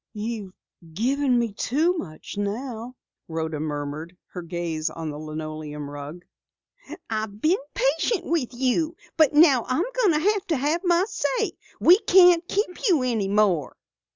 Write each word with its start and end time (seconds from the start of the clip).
"You've 0.15 0.53
given 0.95 1.37
me 1.37 1.53
too 1.53 1.95
much 1.95 2.35
now," 2.35 2.95
Rhoda 3.27 3.59
murmured, 3.59 4.17
her 4.29 4.41
gaze 4.41 4.89
on 4.89 5.11
the 5.11 5.19
linoleum 5.19 5.87
rug. 5.91 6.25
"I've 7.07 7.39
been 7.39 7.59
patient 7.75 8.25
with 8.25 8.51
you, 8.51 8.95
but 9.15 9.33
now 9.33 9.63
I'm 9.67 9.85
going 10.03 10.19
to 10.47 10.57
have 10.57 10.81
my 10.83 11.05
say. 11.07 11.51
We 11.79 11.99
can't 11.99 12.47
keep 12.47 12.79
you 12.89 13.03
any 13.03 13.27
more." 13.27 13.77